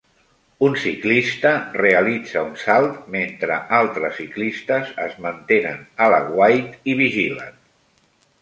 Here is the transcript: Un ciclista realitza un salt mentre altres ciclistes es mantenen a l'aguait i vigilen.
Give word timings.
Un 0.67 0.75
ciclista 0.83 1.51
realitza 1.81 2.43
un 2.47 2.55
salt 2.63 3.03
mentre 3.17 3.59
altres 3.81 4.17
ciclistes 4.23 4.91
es 5.07 5.15
mantenen 5.27 5.87
a 6.07 6.09
l'aguait 6.15 6.93
i 6.95 7.01
vigilen. 7.05 7.63